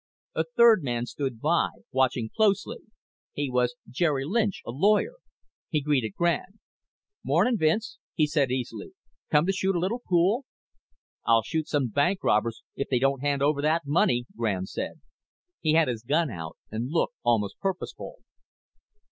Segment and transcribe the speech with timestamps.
[0.33, 2.79] A third man stood by, watching closely.
[3.33, 5.13] He was Jerry Lynch, a lawyer.
[5.69, 6.57] He greeted Grande.
[7.23, 8.93] "Morning, Vince," he said easily.
[9.29, 10.45] "Come to shoot a little pool?"
[11.23, 15.01] "I'll shoot some bank robbers if they don't hand over that money," Grande said.
[15.59, 18.17] He had his gun out and looked almost purposeful.